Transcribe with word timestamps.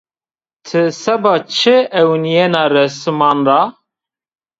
Ti 0.67 0.81
seba 1.01 1.33
çi 1.55 1.77
ewnîyena 1.99 2.63
resiman 2.75 3.39
ra? 3.47 3.61